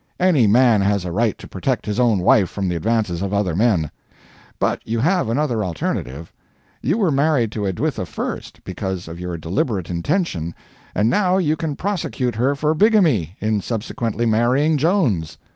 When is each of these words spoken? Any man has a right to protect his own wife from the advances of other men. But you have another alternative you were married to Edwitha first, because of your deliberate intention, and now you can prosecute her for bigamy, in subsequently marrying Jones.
Any 0.19 0.47
man 0.47 0.81
has 0.81 1.05
a 1.05 1.11
right 1.11 1.37
to 1.37 1.47
protect 1.47 1.85
his 1.85 1.99
own 1.99 2.21
wife 2.21 2.49
from 2.49 2.67
the 2.67 2.75
advances 2.75 3.21
of 3.21 3.35
other 3.35 3.55
men. 3.55 3.91
But 4.57 4.81
you 4.83 4.97
have 4.99 5.29
another 5.29 5.63
alternative 5.63 6.33
you 6.81 6.97
were 6.97 7.11
married 7.11 7.51
to 7.51 7.67
Edwitha 7.67 8.07
first, 8.07 8.63
because 8.63 9.07
of 9.07 9.19
your 9.19 9.37
deliberate 9.37 9.91
intention, 9.91 10.55
and 10.95 11.07
now 11.07 11.37
you 11.37 11.55
can 11.55 11.75
prosecute 11.75 12.33
her 12.33 12.55
for 12.55 12.73
bigamy, 12.73 13.37
in 13.39 13.61
subsequently 13.61 14.25
marrying 14.25 14.75
Jones. 14.75 15.37